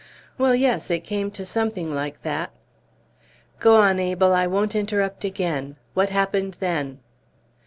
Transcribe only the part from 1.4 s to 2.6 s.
something like that."